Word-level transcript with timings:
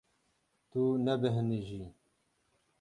Tu 0.69 0.81
nebêhnijî. 1.05 1.83